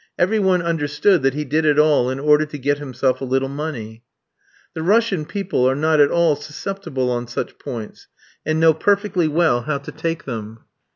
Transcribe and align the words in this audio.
Every 0.17 0.39
one 0.39 0.63
understood 0.63 1.21
that 1.21 1.35
he 1.35 1.45
did 1.45 1.63
it 1.63 1.77
all 1.77 2.09
in 2.09 2.19
order 2.19 2.47
to 2.47 2.57
get 2.57 2.79
himself 2.79 3.21
a 3.21 3.23
little 3.23 3.47
money. 3.49 4.03
The 4.73 4.81
Russian 4.81 5.25
people 5.27 5.69
are 5.69 5.75
not 5.75 5.99
at 5.99 6.09
all 6.09 6.35
susceptible 6.35 7.11
on 7.11 7.27
such 7.27 7.59
points, 7.59 8.07
and 8.43 8.59
know 8.59 8.73
perfectly 8.73 9.27
well 9.27 9.61
how 9.61 9.77
to 9.77 9.91
take 9.91 10.23
them. 10.25 10.61